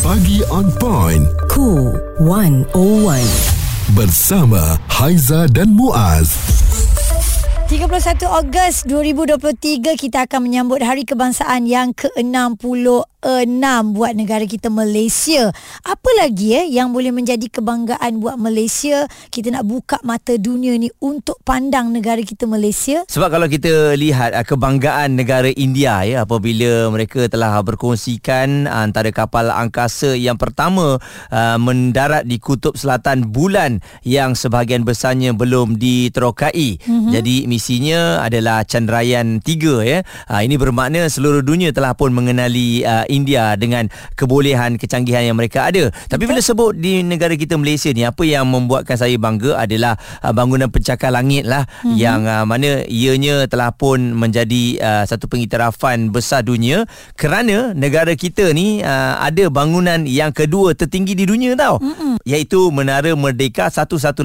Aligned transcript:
Pagi 0.00 0.40
on 0.48 0.72
point. 0.80 1.28
Cool 1.52 1.92
101. 2.24 2.72
Bersama 3.92 4.80
Haiza 4.88 5.44
dan 5.52 5.76
Muaz. 5.76 6.32
31 7.68 8.24
Ogos 8.24 8.88
2023 8.88 10.00
kita 10.00 10.24
akan 10.24 10.40
menyambut 10.48 10.80
Hari 10.80 11.04
Kebangsaan 11.04 11.68
yang 11.68 11.92
ke-66 11.92 12.64
buat 13.90 14.16
negara 14.16 14.48
kita 14.48 14.72
Malaysia. 14.72 15.52
Apa 15.84 16.10
lagi 16.20 16.56
eh 16.56 16.66
yang 16.72 16.92
boleh 16.94 17.12
menjadi 17.12 17.46
kebanggaan 17.52 18.20
buat 18.20 18.40
Malaysia? 18.40 19.04
Kita 19.28 19.52
nak 19.52 19.68
buka 19.68 20.00
mata 20.00 20.36
dunia 20.40 20.72
ni 20.80 20.88
untuk 21.04 21.36
pandang 21.44 21.92
negara 21.92 22.20
kita 22.24 22.48
Malaysia. 22.48 23.04
Sebab 23.08 23.28
kalau 23.28 23.46
kita 23.50 23.92
lihat 23.98 24.32
uh, 24.32 24.44
kebanggaan 24.44 25.20
negara 25.20 25.52
India 25.52 26.00
ya 26.08 26.24
apabila 26.24 26.88
mereka 26.88 27.28
telah 27.28 27.60
berkongsikan 27.60 28.64
antara 28.64 29.12
kapal 29.12 29.52
angkasa 29.52 30.16
yang 30.16 30.40
pertama 30.40 30.96
uh, 31.28 31.58
mendarat 31.60 32.24
di 32.24 32.40
kutub 32.40 32.78
selatan 32.78 33.28
bulan 33.28 33.84
yang 34.06 34.32
sebahagian 34.32 34.86
besarnya 34.86 35.36
belum 35.36 35.76
diterokai. 35.76 36.80
Mm-hmm. 36.80 37.12
Jadi 37.12 37.36
misinya 37.50 38.24
adalah 38.24 38.62
Chandrayaan 38.64 39.42
3 39.42 39.82
ya. 39.84 39.98
Ha, 40.30 40.46
ini 40.46 40.56
bermakna 40.56 41.10
seluruh 41.10 41.42
dunia 41.42 41.74
telah 41.74 41.92
pun 41.92 42.14
mengenali 42.14 42.86
uh, 42.86 43.09
India 43.10 43.58
dengan 43.58 43.90
kebolehan 44.14 44.78
kecanggihan 44.78 45.26
yang 45.26 45.36
mereka 45.36 45.66
ada. 45.66 45.90
Tapi 46.06 46.24
bila 46.30 46.38
sebut 46.38 46.78
di 46.78 47.02
negara 47.02 47.34
kita 47.34 47.58
Malaysia 47.58 47.90
ni 47.90 48.06
apa 48.06 48.22
yang 48.22 48.46
membuatkan 48.46 48.94
saya 48.94 49.18
bangga 49.18 49.58
adalah 49.58 49.98
uh, 50.22 50.30
bangunan 50.30 50.70
pencakar 50.70 51.10
langit 51.10 51.44
lah 51.44 51.66
mm-hmm. 51.66 51.96
yang 51.98 52.22
uh, 52.24 52.46
mana 52.46 52.86
ianya 52.86 53.50
telah 53.50 53.74
pun 53.74 54.14
menjadi 54.14 54.78
uh, 54.78 55.04
satu 55.04 55.26
pengiktirafan 55.26 56.14
besar 56.14 56.46
dunia 56.46 56.86
kerana 57.18 57.74
negara 57.74 58.14
kita 58.14 58.54
ni 58.54 58.80
uh, 58.80 59.18
ada 59.18 59.50
bangunan 59.50 60.06
yang 60.06 60.30
kedua 60.30 60.78
tertinggi 60.78 61.18
di 61.18 61.26
dunia 61.26 61.58
tau. 61.58 61.82
Mm-hmm. 61.82 62.22
Iaitu 62.22 62.70
Menara 62.70 63.12
Merdeka 63.18 63.66
118 63.68 64.22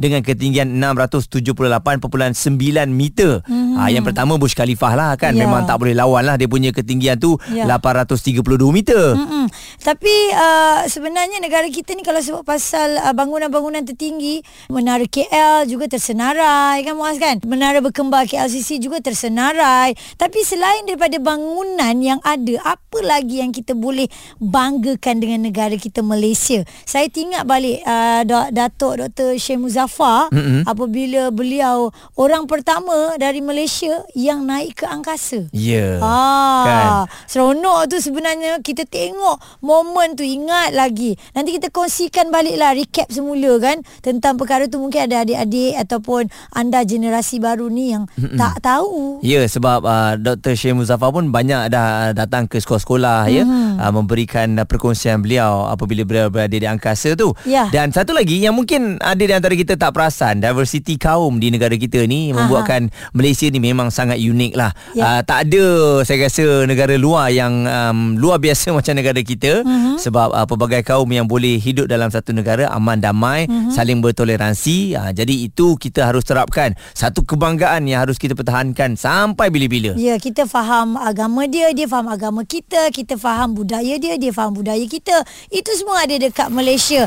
dengan 0.00 0.20
ketinggian 0.24 0.72
678.9 0.80 2.56
9 2.56 2.88
meter. 2.88 3.42
Mm-hmm. 3.44 3.76
Ha, 3.76 3.90
yang 3.92 4.04
pertama 4.06 4.38
Burj 4.40 4.56
Khalifah 4.56 4.92
lah 4.96 5.10
kan. 5.18 5.34
Yeah. 5.34 5.44
Memang 5.44 5.68
tak 5.68 5.82
boleh 5.82 5.92
lawan 5.92 6.24
lah. 6.24 6.34
Dia 6.38 6.48
punya 6.48 6.70
ketinggian 6.72 7.20
tu 7.20 7.36
yeah. 7.52 7.66
832 8.06 8.70
meter. 8.70 9.04
Mm-hmm. 9.18 9.44
Tapi 9.82 10.16
uh, 10.32 10.80
sebenarnya 10.86 11.42
negara 11.42 11.66
kita 11.66 11.92
ni 11.92 12.06
kalau 12.06 12.22
sebut 12.22 12.46
pasal 12.46 12.96
uh, 13.02 13.12
bangunan-bangunan 13.12 13.82
tertinggi. 13.82 14.40
Menara 14.70 15.04
KL 15.04 15.66
juga 15.66 15.90
tersenarai 15.90 16.86
kan 16.86 16.94
Muaz 16.94 17.18
kan. 17.18 17.42
Menara 17.44 17.82
berkembar 17.82 18.30
KLCC 18.30 18.78
juga 18.78 19.02
tersenarai. 19.02 19.98
Tapi 20.16 20.40
selain 20.46 20.86
daripada 20.86 21.18
bangunan 21.18 21.94
yang 21.98 22.22
ada. 22.22 22.78
Apa 22.78 23.02
lagi 23.02 23.42
yang 23.42 23.50
kita 23.50 23.74
boleh 23.74 24.06
banggakan 24.38 25.20
dengan 25.20 25.50
negara 25.50 25.74
kita 25.76 26.00
Malaysia. 26.00 26.62
Saya 26.86 27.10
ingat 27.10 27.44
balik 27.44 27.82
uh, 27.84 28.22
Datuk 28.52 29.02
Dr. 29.02 29.36
Syekh 29.36 29.60
Muzaffar. 29.60 30.30
Mm-hmm. 30.30 30.62
Apabila 30.64 31.22
beliau 31.34 31.90
orang 32.14 32.46
pertama 32.46 33.18
dari 33.18 33.42
Malaysia 33.42 34.04
yang 34.14 34.46
naik 34.46 34.82
ke 34.82 34.86
angkasa. 34.86 35.48
Ya. 35.52 35.98
Yeah, 35.98 36.04
ah, 36.04 36.64
kan. 36.64 36.88
Seronok 37.26 37.88
tu 37.90 37.95
sebenarnya 37.98 38.60
kita 38.62 38.84
tengok 38.88 39.40
momen 39.62 40.16
tu 40.16 40.24
ingat 40.24 40.72
lagi. 40.72 41.14
Nanti 41.32 41.56
kita 41.56 41.72
kongsikan 41.72 42.28
baliklah 42.30 42.76
recap 42.76 43.08
semula 43.10 43.58
kan 43.58 43.80
tentang 44.00 44.36
perkara 44.36 44.68
tu 44.70 44.78
mungkin 44.80 45.08
ada 45.08 45.22
adik-adik 45.22 45.74
ataupun 45.86 46.28
anda 46.52 46.82
generasi 46.82 47.42
baru 47.42 47.68
ni 47.68 47.92
yang 47.96 48.08
Mm-mm. 48.16 48.38
tak 48.38 48.62
tahu. 48.62 49.20
Ya 49.24 49.42
yeah, 49.42 49.44
sebab 49.46 49.84
uh, 49.84 50.14
Dr. 50.16 50.54
Syekh 50.54 50.76
Muzaffar 50.76 51.10
pun 51.12 51.28
banyak 51.30 51.68
dah 51.72 52.12
datang 52.12 52.46
ke 52.46 52.60
sekolah-sekolah 52.60 53.20
mm. 53.28 53.34
ya 53.34 53.44
uh, 53.80 53.92
memberikan 53.92 54.56
uh, 54.60 54.66
perkongsian 54.66 55.20
beliau 55.20 55.68
apabila 55.68 56.02
beliau 56.04 56.28
berada 56.32 56.56
di 56.56 56.66
angkasa 56.66 57.14
tu. 57.14 57.32
Yeah. 57.44 57.68
Dan 57.70 57.92
satu 57.92 58.16
lagi 58.16 58.40
yang 58.40 58.56
mungkin 58.56 58.98
ada 59.00 59.20
di 59.20 59.32
antara 59.32 59.54
kita 59.54 59.76
tak 59.76 59.92
perasan 59.96 60.40
diversiti 60.40 60.96
kaum 60.96 61.38
di 61.38 61.52
negara 61.52 61.74
kita 61.76 62.04
ni 62.04 62.32
membuatkan 62.32 62.88
Aha. 62.88 63.12
Malaysia 63.12 63.46
ni 63.48 63.60
memang 63.60 63.92
sangat 63.92 64.20
unik 64.20 64.52
lah. 64.56 64.72
Ya. 64.96 65.02
Uh, 65.04 65.20
tak 65.22 65.48
ada 65.48 65.64
saya 66.02 66.26
rasa 66.26 66.64
negara 66.64 66.94
luar 66.96 67.30
yang 67.30 67.66
um, 67.90 68.18
luar 68.18 68.42
biasa 68.42 68.74
macam 68.74 68.94
negara 68.98 69.20
kita 69.22 69.62
uh-huh. 69.62 69.96
sebab 70.00 70.34
uh, 70.34 70.46
pelbagai 70.46 70.82
kaum 70.82 71.06
yang 71.10 71.26
boleh 71.26 71.58
hidup 71.58 71.86
dalam 71.86 72.10
satu 72.10 72.34
negara 72.34 72.66
aman 72.74 72.98
damai, 72.98 73.46
uh-huh. 73.46 73.72
saling 73.74 74.02
bertoleransi. 74.02 74.98
Uh, 74.98 75.10
jadi 75.14 75.34
itu 75.46 75.78
kita 75.78 76.10
harus 76.10 76.26
terapkan. 76.26 76.74
Satu 76.92 77.22
kebanggaan 77.22 77.86
yang 77.86 78.02
harus 78.02 78.18
kita 78.18 78.34
pertahankan 78.34 78.98
sampai 78.98 79.48
bila-bila. 79.48 79.94
Ya, 79.94 80.18
kita 80.18 80.44
faham 80.44 80.98
agama 80.98 81.46
dia, 81.46 81.70
dia 81.70 81.86
faham 81.86 82.10
agama 82.10 82.42
kita, 82.42 82.90
kita 82.90 83.14
faham 83.16 83.54
budaya 83.54 83.96
dia, 83.96 84.18
dia 84.18 84.32
faham 84.34 84.56
budaya 84.56 84.82
kita. 84.84 85.22
Itu 85.48 85.70
semua 85.78 86.02
ada 86.04 86.16
dekat 86.18 86.50
Malaysia. 86.50 87.06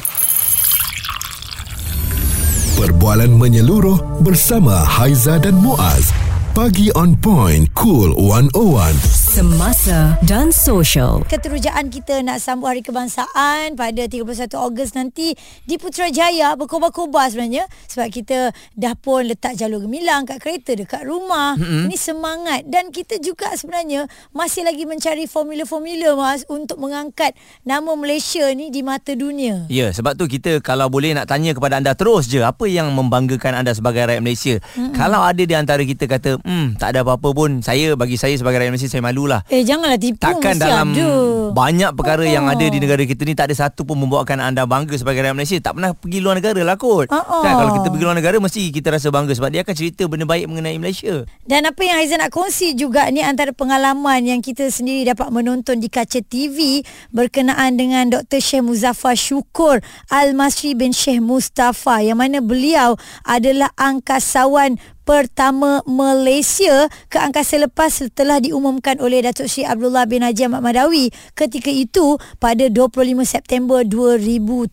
Perbualan 2.80 3.36
menyeluruh 3.36 4.24
bersama 4.24 4.72
Haiza 4.88 5.36
dan 5.36 5.60
Muaz. 5.60 6.16
Pagi 6.56 6.88
on 6.96 7.12
point, 7.20 7.68
cool 7.76 8.16
101 8.16 9.19
semasa 9.40 10.20
dan 10.28 10.52
sosial. 10.52 11.24
Keterujaan 11.24 11.88
kita 11.88 12.20
nak 12.28 12.44
sambut 12.44 12.76
Hari 12.76 12.84
Kebangsaan 12.84 13.80
pada 13.80 14.04
31 14.04 14.52
Ogos 14.60 14.92
nanti 15.00 15.32
di 15.64 15.80
Putrajaya 15.80 16.60
berkobar-kobar 16.60 17.32
sebenarnya 17.32 17.64
sebab 17.88 18.12
kita 18.12 18.52
dah 18.76 19.00
pun 19.00 19.24
letak 19.24 19.56
jalur 19.56 19.88
gemilang 19.88 20.28
kat 20.28 20.44
kereta 20.44 20.76
dekat 20.76 21.08
rumah. 21.08 21.56
Mm-hmm. 21.56 21.88
Ini 21.88 21.96
semangat 21.96 22.62
dan 22.68 22.92
kita 22.92 23.16
juga 23.24 23.56
sebenarnya 23.56 24.12
masih 24.36 24.68
lagi 24.68 24.84
mencari 24.84 25.24
formula-formula 25.24 26.20
mas 26.20 26.44
untuk 26.52 26.76
mengangkat 26.76 27.32
nama 27.64 27.96
Malaysia 27.96 28.44
ni 28.52 28.68
di 28.76 28.84
mata 28.84 29.16
dunia. 29.16 29.72
Ya, 29.72 29.96
sebab 29.96 30.20
tu 30.20 30.28
kita 30.28 30.60
kalau 30.60 30.92
boleh 30.92 31.16
nak 31.16 31.32
tanya 31.32 31.56
kepada 31.56 31.80
anda 31.80 31.96
terus 31.96 32.28
je 32.28 32.44
apa 32.44 32.68
yang 32.68 32.92
membanggakan 32.92 33.64
anda 33.64 33.72
sebagai 33.72 34.04
rakyat 34.04 34.20
Malaysia. 34.20 34.60
Mm-hmm. 34.60 35.00
Kalau 35.00 35.24
ada 35.24 35.44
di 35.48 35.56
antara 35.56 35.80
kita 35.88 36.12
kata, 36.12 36.44
"Hmm, 36.44 36.76
tak 36.76 36.92
ada 36.92 37.08
apa-apa 37.08 37.32
pun, 37.32 37.64
saya 37.64 37.96
bagi 37.96 38.20
saya 38.20 38.36
sebagai 38.36 38.60
rakyat 38.60 38.76
Malaysia 38.76 38.92
saya 38.92 39.00
malu 39.00 39.29
lah. 39.30 39.46
Eh 39.54 39.62
janganlah 39.62 40.02
tipu 40.02 40.18
Takkan 40.18 40.58
dalam 40.58 40.98
ada. 40.98 41.10
banyak 41.54 41.92
perkara 41.94 42.26
oh. 42.26 42.34
yang 42.34 42.50
ada 42.50 42.66
di 42.66 42.82
negara 42.82 43.06
kita 43.06 43.22
ni 43.22 43.38
tak 43.38 43.54
ada 43.54 43.70
satu 43.70 43.86
pun 43.86 44.02
membuatkan 44.02 44.42
anda 44.42 44.66
bangga 44.66 44.98
sebagai 44.98 45.22
rakyat 45.22 45.38
Malaysia. 45.38 45.58
Tak 45.62 45.78
pernah 45.78 45.94
pergi 45.94 46.20
luar 46.20 46.42
negara 46.42 46.62
lah 46.66 46.76
kot. 46.82 47.14
Oh. 47.14 47.44
Kan, 47.46 47.54
kalau 47.54 47.72
kita 47.78 47.88
pergi 47.94 48.04
luar 48.10 48.18
negara 48.18 48.38
mesti 48.42 48.62
kita 48.74 48.90
rasa 48.90 49.14
bangga 49.14 49.38
sebab 49.38 49.50
dia 49.54 49.62
akan 49.62 49.76
cerita 49.78 50.10
benda 50.10 50.26
baik 50.26 50.50
mengenai 50.50 50.82
Malaysia. 50.82 51.30
Dan 51.46 51.70
apa 51.70 51.82
yang 51.86 52.02
Aizan 52.02 52.20
nak 52.20 52.34
kongsi 52.34 52.74
juga 52.74 53.06
ni 53.14 53.22
antara 53.22 53.54
pengalaman 53.54 54.26
yang 54.26 54.42
kita 54.42 54.74
sendiri 54.74 55.14
dapat 55.14 55.30
menonton 55.30 55.78
di 55.78 55.88
kaca 55.88 56.26
TV 56.26 56.82
berkenaan 57.14 57.78
dengan 57.78 58.10
Dr. 58.10 58.42
Syekh 58.42 58.66
Muzaffar 58.66 59.14
Syukur 59.14 59.84
Al-Masri 60.10 60.74
bin 60.74 60.96
Syekh 60.96 61.22
Mustafa 61.22 62.02
yang 62.02 62.18
mana 62.18 62.42
beliau 62.42 62.98
adalah 63.28 63.70
angkasawan 63.78 64.80
pertama 65.10 65.82
Malaysia 65.90 66.86
ke 67.10 67.18
angkasa 67.18 67.58
lepas 67.58 67.90
setelah 67.90 68.38
diumumkan 68.38 69.02
oleh 69.02 69.26
Datuk 69.26 69.50
Syed 69.50 69.66
Abdullah 69.66 70.06
bin 70.06 70.22
Haji 70.22 70.46
Ahmad 70.46 70.62
Madawi 70.62 71.10
ketika 71.34 71.74
itu 71.74 72.22
pada 72.38 72.70
25 72.70 73.18
September 73.26 73.82
2007. 73.82 74.70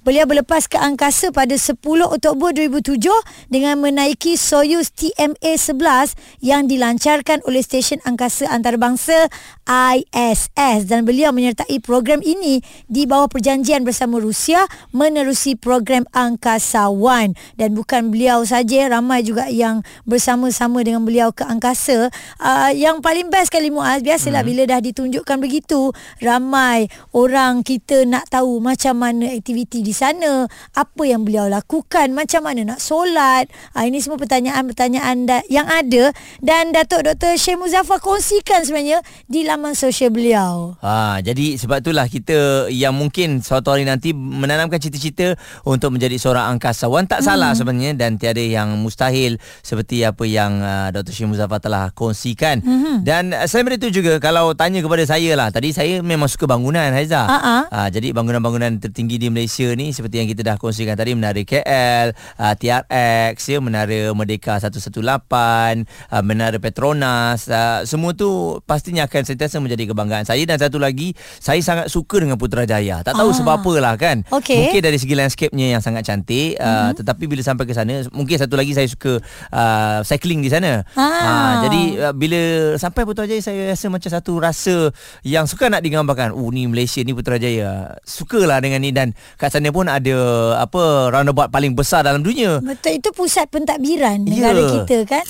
Beliau 0.00 0.24
berlepas 0.24 0.64
ke 0.64 0.80
angkasa 0.80 1.28
pada 1.28 1.52
10 1.60 1.76
Oktober 2.08 2.56
2007 2.56 3.04
dengan 3.52 3.84
menaiki 3.84 4.40
Soyuz 4.40 4.88
TMA-11 4.96 6.16
yang 6.40 6.64
dilancarkan 6.64 7.44
oleh 7.44 7.60
stesen 7.60 8.00
angkasa 8.08 8.48
antarabangsa 8.48 9.28
ISS 9.68 10.88
dan 10.88 11.04
beliau 11.04 11.36
menyertai 11.36 11.84
program 11.84 12.24
ini 12.24 12.64
di 12.88 13.04
bawah 13.04 13.28
perjanjian 13.28 13.84
bersama 13.84 14.24
Rusia 14.24 14.64
menerusi 14.96 15.52
program 15.60 16.08
Angkasa 16.16 16.88
One 16.88 17.36
dan 17.60 17.76
bukan 17.76 18.08
beliau 18.08 18.40
saja 18.48 18.88
ramai 18.88 19.20
juga 19.20 19.33
juga 19.34 19.50
yang 19.50 19.82
bersama-sama 20.06 20.86
dengan 20.86 21.02
beliau 21.02 21.34
ke 21.34 21.42
angkasa. 21.42 22.06
Uh, 22.38 22.70
yang 22.70 23.02
paling 23.02 23.26
best 23.26 23.50
kali 23.50 23.74
Muaz, 23.74 23.98
biasalah 24.06 24.46
hmm. 24.46 24.50
bila 24.54 24.62
dah 24.70 24.78
ditunjukkan 24.78 25.42
begitu, 25.42 25.90
ramai 26.22 26.86
orang 27.10 27.66
kita 27.66 28.06
nak 28.06 28.30
tahu 28.30 28.62
macam 28.62 29.02
mana 29.02 29.34
aktiviti 29.34 29.82
di 29.82 29.90
sana, 29.90 30.46
apa 30.78 31.02
yang 31.02 31.26
beliau 31.26 31.50
lakukan, 31.50 32.14
macam 32.14 32.46
mana 32.46 32.62
nak 32.62 32.78
solat. 32.78 33.50
Uh, 33.74 33.82
ini 33.82 33.98
semua 33.98 34.22
pertanyaan-pertanyaan 34.22 35.26
da- 35.26 35.46
yang 35.50 35.66
ada 35.66 36.14
dan 36.38 36.70
Datuk 36.70 37.02
Dr. 37.02 37.34
Syekh 37.34 37.58
Muzaffar 37.58 37.98
kongsikan 37.98 38.62
sebenarnya 38.62 39.02
di 39.26 39.42
laman 39.42 39.74
sosial 39.74 40.14
beliau. 40.14 40.78
Ha, 40.78 41.18
jadi 41.26 41.58
sebab 41.58 41.82
itulah 41.82 42.06
kita 42.06 42.70
yang 42.70 42.94
mungkin 42.94 43.42
suatu 43.42 43.74
hari 43.74 43.82
nanti 43.82 44.14
menanamkan 44.14 44.78
cita-cita 44.78 45.34
untuk 45.66 45.90
menjadi 45.90 46.22
seorang 46.22 46.54
angkasawan 46.54 47.10
tak 47.10 47.24
hmm. 47.24 47.26
salah 47.26 47.50
sebenarnya 47.58 47.98
dan 47.98 48.14
tiada 48.14 48.44
yang 48.44 48.76
mustahil 48.84 49.23
detail 49.24 49.40
seperti 49.64 50.04
apa 50.04 50.24
yang 50.28 50.60
uh, 50.60 50.88
Dr. 50.92 51.12
Syed 51.12 51.28
Muzaffar 51.32 51.60
telah 51.60 51.88
kongsikan. 51.96 52.60
Mm-hmm. 52.60 52.96
Dan 53.02 53.32
uh, 53.32 53.46
selain 53.48 53.80
itu 53.80 53.88
juga 54.00 54.20
kalau 54.20 54.52
tanya 54.52 54.84
kepada 54.84 55.04
saya 55.08 55.32
lah, 55.34 55.48
tadi 55.48 55.72
saya 55.72 56.04
memang 56.04 56.28
suka 56.28 56.44
bangunan 56.44 56.92
Haiza. 56.92 57.24
Ha-ha. 57.24 57.56
Uh, 57.72 57.88
jadi 57.88 58.12
bangunan-bangunan 58.12 58.76
tertinggi 58.78 59.16
di 59.16 59.28
Malaysia 59.32 59.66
ni 59.72 59.90
seperti 59.96 60.20
yang 60.20 60.28
kita 60.28 60.44
dah 60.44 60.56
kongsikan 60.60 60.94
tadi 60.94 61.16
Menara 61.16 61.40
KL, 61.40 62.12
uh, 62.12 62.54
TRX, 62.54 63.36
ya, 63.48 63.58
Menara 63.64 64.12
Merdeka 64.12 64.60
118, 64.60 64.92
uh, 64.92 66.22
Menara 66.22 66.58
Petronas, 66.60 67.48
uh, 67.48 67.82
semua 67.88 68.12
tu 68.12 68.60
pastinya 68.68 69.08
akan 69.08 69.22
sentiasa 69.24 69.58
menjadi 69.58 69.90
kebanggaan 69.94 70.28
saya 70.28 70.42
dan 70.44 70.60
satu 70.60 70.76
lagi 70.76 71.16
saya 71.40 71.58
sangat 71.64 71.88
suka 71.88 72.20
dengan 72.20 72.36
Putrajaya. 72.36 73.00
Tak 73.00 73.16
tahu 73.16 73.30
Ah. 73.30 73.36
sebab 73.36 73.52
apalah 73.62 73.94
kan. 73.96 74.22
Okey. 74.30 74.68
Mungkin 74.68 74.80
dari 74.82 74.98
segi 75.00 75.14
landscape-nya 75.16 75.78
yang 75.78 75.82
sangat 75.82 76.04
cantik 76.06 76.58
uh, 76.58 76.66
mm-hmm. 76.66 76.96
tetapi 77.00 77.24
bila 77.30 77.42
sampai 77.42 77.64
ke 77.64 77.74
sana 77.74 78.04
mungkin 78.10 78.36
satu 78.36 78.54
lagi 78.58 78.74
saya 78.74 78.86
suka 78.90 79.03
uh, 79.06 79.98
cycling 80.02 80.40
di 80.40 80.50
sana. 80.50 80.82
Ah. 80.94 81.04
Uh, 81.04 81.52
jadi 81.68 81.82
uh, 82.08 82.14
bila 82.14 82.40
sampai 82.76 83.02
Putrajaya 83.04 83.40
saya 83.40 83.72
rasa 83.72 83.86
macam 83.88 84.10
satu 84.10 84.32
rasa 84.40 84.76
yang 85.22 85.44
suka 85.44 85.68
nak 85.68 85.84
digambarkan. 85.84 86.32
Oh 86.34 86.48
ni 86.48 86.64
Malaysia 86.66 87.00
ni 87.04 87.12
Putrajaya. 87.12 87.98
Sukalah 88.02 88.58
dengan 88.60 88.80
ni 88.80 88.90
dan 88.90 89.12
kat 89.36 89.52
sana 89.52 89.68
pun 89.70 89.86
ada 89.86 90.16
apa 90.58 91.12
roundabout 91.12 91.48
paling 91.48 91.76
besar 91.76 92.02
dalam 92.02 92.24
dunia. 92.24 92.60
Betul 92.60 92.98
itu 92.98 93.10
pusat 93.12 93.48
pentadbiran 93.50 94.24
negara 94.24 94.60
Ya. 94.60 94.70
kita 94.82 94.98
kan. 95.04 95.24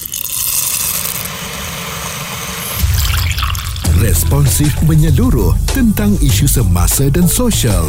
Responsif 4.02 4.68
menyeluruh 4.84 5.56
tentang 5.72 6.12
isu 6.20 6.44
semasa 6.44 7.08
dan 7.08 7.24
sosial. 7.24 7.88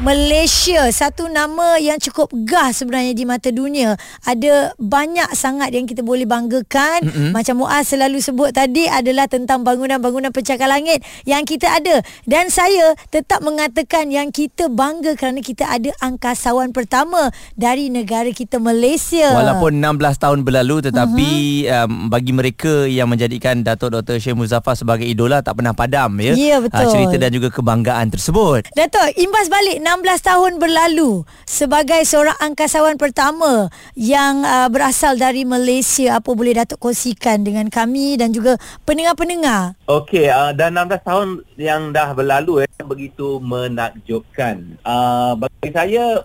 Malaysia 0.00 0.88
satu 0.88 1.28
nama 1.28 1.76
yang 1.76 2.00
cukup 2.00 2.32
gah 2.48 2.72
sebenarnya 2.72 3.12
di 3.12 3.28
mata 3.28 3.52
dunia. 3.52 4.00
Ada 4.24 4.72
banyak 4.80 5.36
sangat 5.36 5.76
yang 5.76 5.84
kita 5.84 6.00
boleh 6.00 6.24
banggakan. 6.24 7.04
Mm-hmm. 7.04 7.36
Macam 7.36 7.60
Muaz 7.60 7.92
selalu 7.92 8.24
sebut 8.24 8.48
tadi 8.48 8.88
adalah 8.88 9.28
tentang 9.28 9.60
bangunan-bangunan 9.60 10.32
pencakar 10.32 10.72
langit 10.72 11.04
yang 11.28 11.44
kita 11.44 11.68
ada. 11.68 12.00
Dan 12.24 12.48
saya 12.48 12.96
tetap 13.12 13.44
mengatakan 13.44 14.08
yang 14.08 14.32
kita 14.32 14.72
bangga 14.72 15.20
kerana 15.20 15.44
kita 15.44 15.68
ada 15.68 15.92
angkasawan 16.00 16.72
pertama 16.72 17.28
dari 17.52 17.92
negara 17.92 18.32
kita 18.32 18.56
Malaysia. 18.56 19.36
Walaupun 19.36 19.84
16 19.84 20.16
tahun 20.16 20.38
berlalu 20.48 20.88
tetapi 20.88 21.30
uh-huh. 21.68 21.84
um, 21.84 22.08
bagi 22.08 22.32
mereka 22.32 22.88
yang 22.88 23.12
menjadikan 23.12 23.60
Datuk 23.60 23.92
Dr. 24.00 24.16
Syed 24.16 24.32
Muzaffar 24.32 24.80
sebagai 24.80 25.04
idola 25.04 25.44
tak 25.44 25.60
pernah 25.60 25.76
padam 25.76 26.16
ya. 26.24 26.32
Ya, 26.32 26.56
betul. 26.56 26.88
Uh, 26.88 26.88
cerita 26.88 27.16
dan 27.20 27.36
juga 27.36 27.52
kebanggaan 27.52 28.08
tersebut. 28.08 28.72
Dato' 28.72 29.12
imbas 29.20 29.52
balik 29.52 29.89
16 29.90 30.22
tahun 30.22 30.62
berlalu 30.62 31.26
sebagai 31.50 31.98
seorang 32.06 32.38
angkasawan 32.38 32.94
pertama 32.94 33.66
yang 33.98 34.46
uh, 34.46 34.70
berasal 34.70 35.18
dari 35.18 35.42
Malaysia 35.42 36.22
apa 36.22 36.30
boleh 36.30 36.62
Datuk 36.62 36.78
kongsikan 36.78 37.42
dengan 37.42 37.66
kami 37.66 38.14
dan 38.14 38.30
juga 38.30 38.54
pendengar-pendengar 38.86 39.74
Okey, 39.90 40.30
uh, 40.30 40.54
dah 40.54 40.70
16 40.70 41.02
tahun 41.02 41.28
yang 41.58 41.90
dah 41.90 42.14
berlalu 42.14 42.62
eh, 42.62 42.70
begitu 42.86 43.42
menakjubkan. 43.42 44.78
Uh, 44.86 45.34
bagi 45.34 45.74
saya 45.74 46.22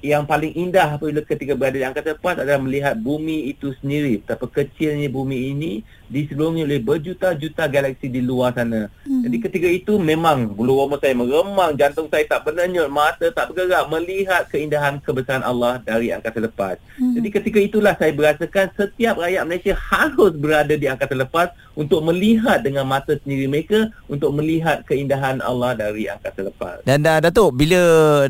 yang 0.00 0.24
paling 0.24 0.56
indah 0.56 0.96
apabila 0.96 1.20
ketika 1.20 1.52
berada 1.52 1.76
di 1.76 1.84
angkasa 1.84 2.16
lepas 2.16 2.40
adalah 2.40 2.64
melihat 2.64 2.96
bumi 2.96 3.52
itu 3.52 3.76
sendiri. 3.84 4.24
Betapa 4.24 4.48
kecilnya 4.48 5.12
bumi 5.12 5.52
ini 5.52 5.84
diselubungi 6.08 6.64
oleh 6.64 6.80
berjuta-juta 6.80 7.68
galaksi 7.68 8.08
di 8.08 8.24
luar 8.24 8.56
sana. 8.56 8.88
Hmm. 9.04 9.28
Jadi 9.28 9.36
ketika 9.44 9.68
itu 9.68 10.00
memang 10.00 10.48
bulu 10.48 10.80
roma 10.80 10.96
saya 10.96 11.12
meremang, 11.12 11.76
jantung 11.76 12.08
saya 12.08 12.24
tak 12.24 12.48
berdenyut, 12.48 12.88
mata 13.02 13.26
tak 13.34 13.50
bergerak 13.50 13.84
melihat 13.90 14.42
keindahan 14.46 15.02
kebesaran 15.02 15.42
Allah 15.42 15.82
dari 15.82 16.14
angkasa 16.14 16.38
lepas. 16.38 16.78
Hmm. 16.94 17.18
Jadi 17.18 17.28
ketika 17.34 17.58
itulah 17.58 17.94
saya 17.98 18.14
berasakan 18.14 18.70
setiap 18.78 19.18
rakyat 19.18 19.42
Malaysia 19.42 19.74
harus 19.74 20.32
berada 20.38 20.74
di 20.78 20.86
angkasa 20.86 21.18
lepas 21.18 21.50
untuk 21.74 22.04
melihat 22.06 22.62
dengan 22.62 22.86
mata 22.86 23.18
sendiri 23.18 23.50
mereka 23.50 23.90
untuk 24.06 24.30
melihat 24.38 24.86
keindahan 24.86 25.42
Allah 25.42 25.74
dari 25.74 26.06
angkasa 26.06 26.46
lepas. 26.46 26.86
Dan 26.86 27.02
uh, 27.02 27.18
Datuk 27.18 27.58
bila 27.58 27.80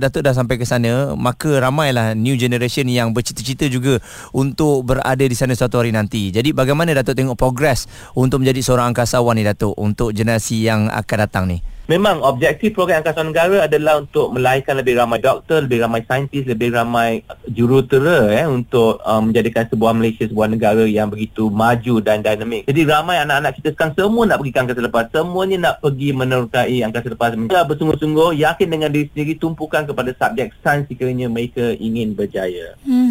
Datuk 0.00 0.24
dah 0.24 0.32
sampai 0.32 0.56
ke 0.56 0.64
sana 0.64 1.12
maka 1.12 1.60
ramailah 1.60 2.16
new 2.16 2.38
generation 2.40 2.88
yang 2.88 3.12
bercita-cita 3.12 3.68
juga 3.68 4.00
untuk 4.32 4.88
berada 4.88 5.24
di 5.26 5.36
sana 5.36 5.52
suatu 5.52 5.82
hari 5.82 5.92
nanti. 5.92 6.32
Jadi 6.32 6.56
bagaimana 6.56 6.96
Datuk 6.96 7.18
tengok 7.18 7.36
progress 7.36 7.84
untuk 8.16 8.40
menjadi 8.40 8.64
seorang 8.64 8.96
angkasawan 8.96 9.36
ni 9.36 9.44
Datuk 9.44 9.76
untuk 9.76 10.16
generasi 10.16 10.64
yang 10.64 10.88
akan 10.88 11.18
datang 11.28 11.44
ni? 11.50 11.71
Memang 11.90 12.22
objektif 12.22 12.78
program 12.78 13.02
Angkasa 13.02 13.26
Negara 13.26 13.66
adalah 13.66 13.98
untuk 13.98 14.30
melahirkan 14.30 14.78
lebih 14.78 15.02
ramai 15.02 15.18
doktor, 15.18 15.66
lebih 15.66 15.82
ramai 15.82 16.06
saintis, 16.06 16.46
lebih 16.46 16.70
ramai 16.70 17.26
jurutera 17.50 18.30
eh 18.30 18.46
untuk 18.46 19.02
um, 19.02 19.28
menjadikan 19.30 19.66
sebuah 19.66 19.90
Malaysia 19.90 20.22
sebuah 20.30 20.46
negara 20.46 20.86
yang 20.86 21.10
begitu 21.10 21.50
maju 21.50 21.98
dan 21.98 22.22
dinamik. 22.22 22.70
Jadi 22.70 22.80
ramai 22.86 23.18
anak-anak 23.18 23.52
kita 23.58 23.68
sekarang 23.74 23.94
semua 23.98 24.22
nak 24.30 24.38
pergi 24.38 24.52
ke 24.54 24.58
angkasa 24.62 24.80
lepas, 24.86 25.04
semuanya 25.10 25.56
nak 25.58 25.74
pergi 25.82 26.08
menerokai 26.14 26.78
angkasa 26.86 27.08
lepas. 27.10 27.30
Mereka 27.34 27.66
bersungguh-sungguh 27.66 28.30
yakin 28.38 28.68
dengan 28.70 28.88
diri 28.94 29.06
sendiri 29.10 29.34
tumpukan 29.42 29.82
kepada 29.82 30.14
subjek 30.14 30.54
sains 30.62 30.86
sekiranya 30.86 31.26
mereka 31.26 31.74
ingin 31.82 32.14
berjaya. 32.14 32.78
Hmm, 32.86 33.10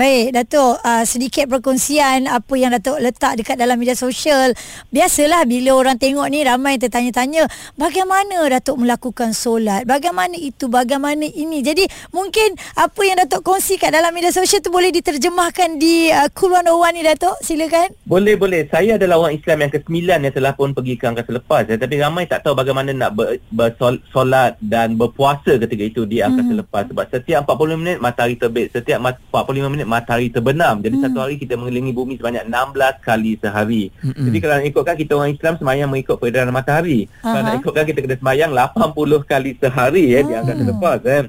baik 0.00 0.32
Datuk 0.32 0.80
uh, 0.80 1.04
sedikit 1.04 1.44
perkongsian 1.44 2.24
apa 2.24 2.54
yang 2.56 2.72
Datuk 2.72 2.96
letak 3.04 3.36
dekat 3.36 3.60
dalam 3.60 3.76
media 3.76 3.92
sosial. 3.92 4.56
Biasalah 4.88 5.44
bila 5.44 5.76
orang 5.76 6.00
tengok 6.00 6.24
ni 6.32 6.40
ramai 6.40 6.80
tertanya-tanya 6.80 7.44
bagaimana 7.76 8.48
Datuk 8.48 8.80
melakukan 8.80 9.36
solat, 9.36 9.84
bagaimana 9.84 10.40
itu, 10.40 10.72
bagaimana 10.72 11.28
ini. 11.28 11.60
Jadi 11.60 11.84
mungkin 12.16 12.56
apa 12.80 13.00
yang 13.04 13.20
Datuk 13.20 13.44
kongsi 13.44 13.76
kat 13.76 13.92
dalam 13.92 14.16
media 14.16 14.32
sosial 14.32 14.64
tu 14.64 14.72
boleh 14.72 14.88
diterjemahkan 14.88 15.76
di 15.76 16.08
uh, 16.08 16.32
Cool 16.32 16.56
101 16.56 16.96
ni 16.96 17.02
Datuk. 17.04 17.36
Silakan. 17.44 17.92
Boleh 18.08 18.40
boleh. 18.40 18.72
Saya 18.72 18.96
adalah 18.96 19.20
orang 19.20 19.36
Islam 19.36 19.68
yang 19.68 19.72
ke-9 19.76 19.92
yang 20.08 20.32
telah 20.32 20.56
pun 20.56 20.72
pergi 20.72 20.96
ke 20.96 21.04
angkasa 21.12 21.36
lepas. 21.36 21.68
Ya. 21.68 21.76
Tapi 21.76 22.00
ramai 22.00 22.24
tak 22.24 22.48
tahu 22.48 22.56
bagaimana 22.56 22.96
nak 22.96 23.12
ber, 23.12 23.36
bersolat 23.52 24.56
dan 24.64 24.96
berpuasa 24.96 25.60
ketika 25.60 25.84
itu 25.84 26.08
di 26.08 26.24
angkasa 26.24 26.56
hmm. 26.56 26.60
lepas. 26.64 26.88
Sebab 26.88 27.04
setiap 27.12 27.44
45 27.44 27.76
minit 27.76 27.98
matahari 28.00 28.40
terbit. 28.40 28.72
Setiap 28.72 28.96
mat- 28.96 29.20
45 29.28 29.68
minit 29.68 29.89
matahari 29.90 30.30
terbenam. 30.30 30.78
Jadi 30.78 30.96
hmm. 30.96 31.04
satu 31.10 31.18
hari 31.18 31.34
kita 31.34 31.58
mengelilingi 31.58 31.90
bumi 31.90 32.14
sebanyak 32.14 32.46
16 32.46 33.02
kali 33.02 33.32
sehari. 33.42 33.84
Hmm. 33.98 34.24
Jadi 34.30 34.36
kalau 34.38 34.54
nak 34.54 34.66
ikutkan 34.70 34.94
kita 34.94 35.12
orang 35.18 35.32
Islam 35.34 35.54
semayang 35.58 35.88
mengikut 35.90 36.16
peredaran 36.22 36.54
matahari. 36.54 37.10
Aha. 37.20 37.34
Kalau 37.34 37.42
nak 37.42 37.54
ikutkan 37.58 37.84
kita 37.90 37.98
kena 38.06 38.16
semayang 38.22 38.50
80 38.54 39.26
kali 39.26 39.50
sehari 39.58 40.04
ya, 40.14 40.20
di 40.22 40.32
angkasa 40.38 40.62
lepas. 40.62 40.98
Eh. 41.02 41.24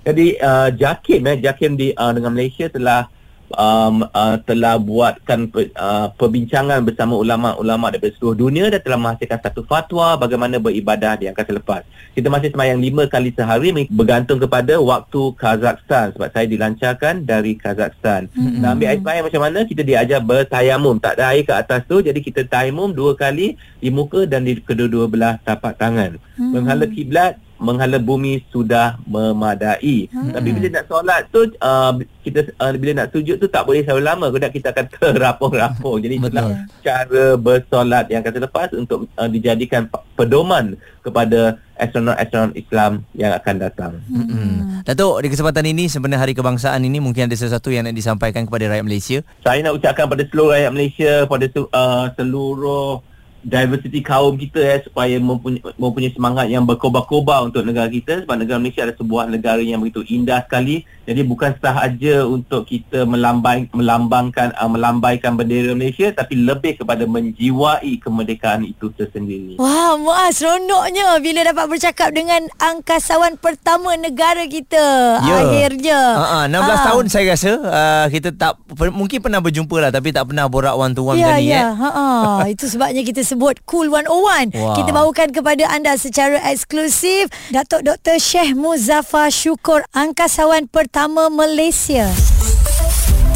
Jadi 0.00 0.26
uh, 0.40 0.68
JAKIM 0.74 1.22
eh, 1.28 1.36
JAKIM 1.44 1.72
di 1.78 1.88
uh, 1.94 2.10
dengan 2.10 2.32
Malaysia 2.34 2.66
telah 2.66 3.06
um, 3.54 4.06
uh, 4.06 4.36
telah 4.46 4.78
buatkan 4.78 5.50
uh, 5.76 6.08
perbincangan 6.14 6.82
bersama 6.86 7.18
ulama-ulama 7.18 7.90
daripada 7.90 8.14
seluruh 8.18 8.38
dunia 8.38 8.70
dan 8.70 8.80
telah 8.82 8.98
menghasilkan 8.98 9.40
satu 9.42 9.62
fatwa 9.66 10.14
bagaimana 10.14 10.62
beribadah 10.62 11.18
di 11.18 11.26
angkasa 11.26 11.54
lepas. 11.56 11.82
Kita 12.14 12.30
masih 12.30 12.50
semayang 12.54 12.78
lima 12.78 13.06
kali 13.06 13.34
sehari 13.34 13.72
bergantung 13.90 14.38
kepada 14.38 14.78
waktu 14.78 15.22
Kazakhstan 15.38 16.14
sebab 16.14 16.28
saya 16.30 16.46
dilancarkan 16.46 17.14
dari 17.26 17.54
Kazakhstan. 17.58 18.30
Mm-hmm. 18.30 18.60
Nak 18.62 18.70
ambil 18.74 18.86
air 18.90 18.98
semayang 19.02 19.24
macam 19.26 19.42
mana? 19.42 19.58
Kita 19.66 19.82
diajar 19.82 20.20
bertayamum. 20.22 20.96
Tak 20.98 21.18
ada 21.18 21.34
air 21.34 21.42
ke 21.46 21.54
atas 21.54 21.86
tu 21.86 22.02
jadi 22.02 22.18
kita 22.18 22.46
tayamum 22.46 22.90
dua 22.94 23.14
kali 23.14 23.54
di 23.78 23.88
muka 23.90 24.26
dan 24.26 24.46
di 24.46 24.58
kedua-dua 24.58 25.06
belah 25.10 25.34
tapak 25.42 25.78
tangan. 25.78 26.18
Mm-hmm. 26.18 26.50
Menghala 26.54 26.86
kiblat 26.86 27.34
menghala 27.60 28.00
bumi 28.00 28.40
sudah 28.48 28.96
memadai. 29.04 30.08
Hmm. 30.08 30.32
Tapi 30.32 30.48
bila 30.56 30.80
nak 30.80 30.84
solat 30.88 31.28
tu 31.28 31.44
uh, 31.60 31.92
kita 32.24 32.48
uh, 32.56 32.72
bila 32.72 33.04
nak 33.04 33.12
sujud 33.12 33.36
tu 33.36 33.46
tak 33.52 33.68
boleh 33.68 33.84
terlalu 33.84 34.08
lama 34.08 34.26
sebab 34.32 34.50
kita 34.50 34.72
akan 34.72 34.84
terapung-rapung. 34.96 36.00
Jadi 36.00 36.14
itulah 36.16 36.64
cara 36.80 37.24
bersolat 37.36 38.08
yang 38.08 38.24
akan 38.24 38.48
lepas 38.48 38.68
untuk 38.72 39.06
uh, 39.20 39.28
dijadikan 39.28 39.86
pedoman 40.16 40.80
kepada 41.04 41.60
astronaut-astronaut 41.76 42.56
Islam 42.56 43.04
yang 43.12 43.36
akan 43.36 43.54
datang. 43.60 43.92
Hmm. 44.08 44.84
Datuk, 44.84 45.20
di 45.20 45.28
kesempatan 45.28 45.64
ini 45.68 45.88
sebenarnya 45.88 46.24
Hari 46.24 46.32
Kebangsaan 46.36 46.80
ini 46.84 47.00
mungkin 47.00 47.28
ada 47.28 47.36
sesuatu 47.36 47.68
yang 47.68 47.88
nak 47.88 47.96
disampaikan 47.96 48.48
kepada 48.48 48.68
rakyat 48.68 48.84
Malaysia. 48.84 49.18
Saya 49.44 49.60
nak 49.64 49.76
ucapkan 49.76 50.08
pada 50.08 50.24
seluruh 50.28 50.56
rakyat 50.56 50.72
Malaysia, 50.72 51.12
pada 51.28 51.44
uh, 51.52 52.04
seluruh 52.16 53.04
diversity 53.42 54.00
kaum 54.00 54.34
kita 54.34 54.60
eh 54.60 54.80
supaya 54.80 55.16
mempunyai, 55.16 55.60
mempunyai 55.74 56.10
semangat 56.10 56.46
yang 56.46 56.62
berkobar-kobar 56.62 57.42
untuk 57.42 57.62
negara 57.62 57.86
kita 57.86 58.22
sebab 58.22 58.36
negara 58.36 58.56
Malaysia 58.56 58.82
adalah 58.82 58.96
sebuah 58.96 59.24
negara 59.26 59.58
yang 59.58 59.78
begitu 59.78 60.04
indah 60.06 60.42
sekali 60.42 60.82
jadi 61.02 61.20
bukan 61.22 61.56
sahaja 61.56 62.22
untuk 62.22 62.64
kita 62.64 63.02
melambai, 63.02 63.66
melambangkan 63.70 64.54
uh, 64.54 64.66
melambaikan 64.66 65.34
bendera 65.34 65.72
Malaysia 65.72 66.12
tapi 66.12 66.38
lebih 66.38 66.78
kepada 66.78 67.02
menjiwai 67.02 67.98
kemerdekaan 67.98 68.62
itu 68.62 68.92
tersendiri. 68.92 69.56
Wah, 69.56 69.96
Muaz 69.96 70.38
seronoknya 70.38 71.18
bila 71.18 71.42
dapat 71.44 71.66
bercakap 71.66 72.10
dengan 72.10 72.46
angkasawan 72.56 73.34
pertama 73.36 73.94
negara 73.94 74.46
kita. 74.46 74.84
Ya. 75.20 75.36
Akhirnya. 75.42 75.98
Uh-uh, 76.14 76.44
16 76.46 76.62
Ah. 76.70 76.78
tahun 76.86 77.04
saya 77.06 77.24
rasa 77.28 77.50
uh, 77.58 78.06
kita 78.06 78.30
tak 78.30 78.54
per, 78.70 78.88
mungkin 78.88 79.18
pernah 79.18 79.40
berjumpa 79.40 79.76
lah 79.80 79.90
tapi 79.90 80.10
tak 80.10 80.24
pernah 80.24 80.46
borak 80.46 80.72
one 80.72 80.92
to 80.92 81.02
one 81.02 81.18
Ya, 81.18 81.36
ni 81.36 81.50
ya. 81.50 81.60
eh. 81.60 81.74
Ha, 81.74 81.90
ha. 81.90 82.06
Itu 82.54 82.66
sebabnya 82.66 83.02
kita 83.02 83.26
tersebut 83.30 83.62
Cool 83.70 83.86
101 83.94 84.58
Wah. 84.58 84.74
Kita 84.74 84.90
bawakan 84.90 85.30
kepada 85.30 85.70
anda 85.70 85.94
secara 85.94 86.42
eksklusif 86.50 87.30
Datuk 87.54 87.86
Dr. 87.86 88.18
Syekh 88.18 88.58
Muzaffar 88.58 89.30
Syukur 89.30 89.86
Angkasawan 89.94 90.66
pertama 90.66 91.30
Malaysia 91.30 92.10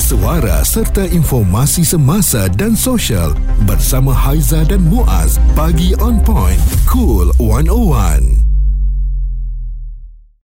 Suara 0.03 0.67
serta 0.67 1.07
informasi 1.07 1.87
semasa 1.87 2.51
dan 2.51 2.77
sosial 2.77 3.33
bersama 3.65 4.13
Haiza 4.13 4.61
dan 4.69 4.85
Muaz. 4.85 5.41
Pagi 5.57 5.97
on 5.97 6.21
point. 6.21 6.61
Cool 6.85 7.33
101. 7.41 8.44